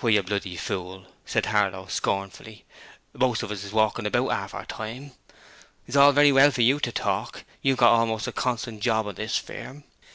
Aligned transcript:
'Why, 0.00 0.10
you 0.10 0.22
bloody 0.22 0.56
fool,' 0.56 1.06
said 1.24 1.46
Harlow, 1.46 1.86
scornfully, 1.86 2.66
'most 3.14 3.42
of 3.42 3.50
us 3.50 3.64
is 3.64 3.72
walkin' 3.72 4.04
about 4.04 4.28
'arf 4.28 4.52
our 4.52 4.66
time. 4.66 5.12
It's 5.86 5.96
all 5.96 6.12
very 6.12 6.32
well 6.32 6.50
for 6.50 6.60
you 6.60 6.80
to 6.80 6.92
talk; 6.92 7.44
you've 7.62 7.78
got 7.78 7.94
almost 7.94 8.26
a 8.26 8.32
constant 8.32 8.82
job 8.82 9.06
on 9.06 9.14
this 9.14 9.38
firm. 9.38 9.84